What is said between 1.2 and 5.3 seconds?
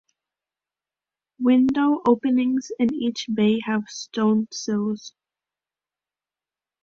Window openings in each bay have stone sills.